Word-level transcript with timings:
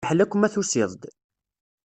Fiḥel 0.03 0.23
akk 0.23 0.33
ma 0.37 0.47
tusiḍ-d. 0.53 1.03